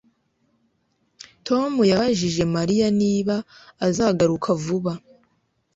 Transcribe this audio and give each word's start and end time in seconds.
Tom 1.47 1.71
yabajije 1.91 2.43
Mariya 2.55 2.87
niba 3.01 3.35
azagaruka 3.87 4.49
vuba 4.63 4.93